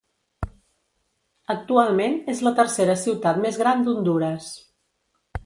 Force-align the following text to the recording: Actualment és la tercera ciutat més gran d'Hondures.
Actualment 1.55 2.17
és 2.33 2.41
la 2.49 2.55
tercera 2.61 2.97
ciutat 3.03 3.39
més 3.45 3.61
gran 3.65 3.87
d'Hondures. 3.91 4.51